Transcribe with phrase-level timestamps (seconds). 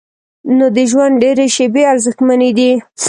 [0.57, 2.71] نو د ژوند ډېرې شیبې ارزښتمنې دي.